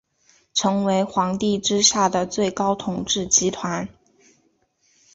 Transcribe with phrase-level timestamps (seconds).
[0.55, 3.87] 成为皇帝之下的最高统治集团。